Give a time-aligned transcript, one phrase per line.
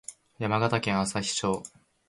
[0.39, 1.61] 山形県朝日町